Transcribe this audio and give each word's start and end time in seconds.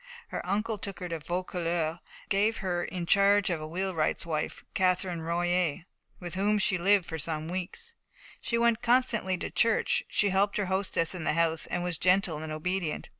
Her 0.29 0.43
uncle 0.43 0.79
took 0.79 0.97
her 0.97 1.07
to 1.09 1.19
Vaucouleurs, 1.19 1.99
and 1.99 2.29
gave 2.29 2.57
her 2.57 2.83
in 2.83 3.05
charge 3.05 3.51
of 3.51 3.61
a 3.61 3.67
wheelwright's 3.67 4.25
wife, 4.25 4.63
Catherine 4.73 5.21
Royer, 5.21 5.85
with 6.19 6.33
whom 6.33 6.57
she 6.57 6.79
lived 6.79 7.05
for 7.05 7.19
some 7.19 7.47
weeks. 7.47 7.93
She 8.41 8.57
went 8.57 8.81
constantly 8.81 9.37
to 9.37 9.51
church, 9.51 10.01
she 10.07 10.29
helped 10.29 10.57
her 10.57 10.65
hostess 10.65 11.13
in 11.13 11.23
the 11.23 11.33
house, 11.33 11.67
and 11.67 11.83
was 11.83 11.99
gentle 11.99 12.41
and 12.41 12.51
obedient. 12.51 13.09